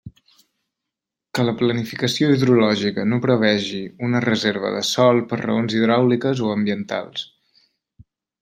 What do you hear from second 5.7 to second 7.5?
hidràuliques o ambientals.